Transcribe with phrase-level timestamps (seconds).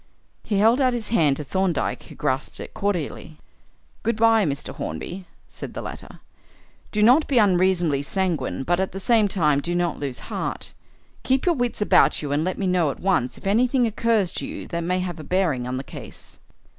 [0.43, 3.37] He held out his hand to Thorndyke, who grasped it cordially.
[4.01, 4.73] "Good bye, Mr.
[4.73, 6.21] Hornby," said the latter.
[6.91, 10.73] "Do not be unreasonably sanguine, but at the same time, do not lose heart.
[11.21, 14.47] Keep your wits about you and let me know at once if anything occurs to
[14.47, 16.39] you that may have a bearing on the case."